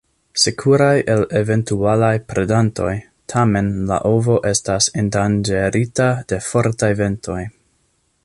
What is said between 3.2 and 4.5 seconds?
tamen la ovo